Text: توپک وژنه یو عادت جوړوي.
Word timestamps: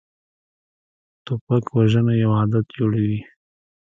توپک 1.25 1.65
وژنه 1.77 2.13
یو 2.23 2.31
عادت 2.37 2.65
جوړوي. 2.77 3.19